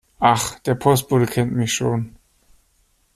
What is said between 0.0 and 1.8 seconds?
Ach, der Postbote kennt mich